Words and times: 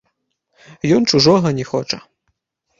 Ён 0.97 1.01
чужога 1.13 1.53
не 1.61 1.69
хоча. 1.75 2.03